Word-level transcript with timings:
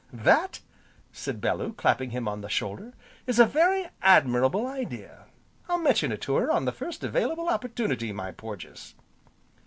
"That," 0.11 0.61
said 1.11 1.39
Bellew, 1.41 1.73
clapping 1.73 2.09
him 2.09 2.27
on 2.27 2.41
the 2.41 2.49
shoulder, 2.49 2.95
"is 3.27 3.37
a 3.37 3.45
very 3.45 3.85
admirable 4.01 4.65
idea, 4.65 5.25
I'll 5.69 5.77
mention 5.77 6.11
it 6.11 6.21
to 6.21 6.37
her 6.37 6.49
on 6.51 6.65
the 6.65 6.71
first 6.71 7.03
available 7.03 7.47
opportunity, 7.49 8.11
my 8.11 8.31
Porges." 8.31 8.95